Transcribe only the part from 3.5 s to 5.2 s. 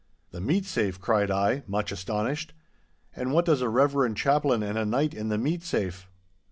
a reverend chaplain and a knight